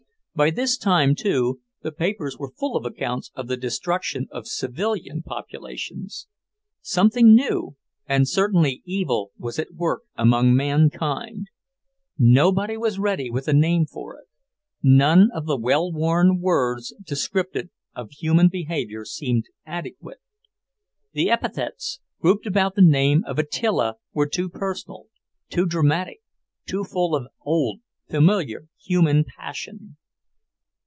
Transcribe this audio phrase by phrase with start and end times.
[0.33, 5.21] By this time, too, the papers were full of accounts of the destruction of civilian
[5.21, 6.27] populations.
[6.81, 7.75] Something new,
[8.07, 11.47] and certainly evil, was at work among mankind.
[12.17, 14.25] Nobody was ready with a name for it.
[14.81, 20.21] None of the well worn words descriptive of human behaviour seemed adequate.
[21.11, 25.07] The epithets grouped about the name of "Attila" were too personal,
[25.49, 26.21] too dramatic,
[26.65, 29.97] too full of old, familiar human passion.